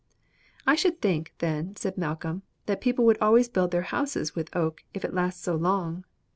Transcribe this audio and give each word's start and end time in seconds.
"I 0.65 0.73
should 0.73 0.99
think, 0.99 1.35
then," 1.37 1.75
said 1.75 1.95
Malcolm, 1.95 2.41
"that 2.65 2.81
people 2.81 3.05
would 3.05 3.19
always 3.21 3.47
build 3.47 3.69
their 3.69 3.83
houses 3.93 4.33
with 4.33 4.49
oak 4.55 4.83
if 4.95 5.05
it 5.05 5.13
lasts 5.13 5.43
so 5.43 5.55
long." 5.55 6.05